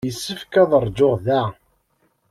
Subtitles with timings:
[0.07, 1.41] Yessefk ad ṛjuɣ da.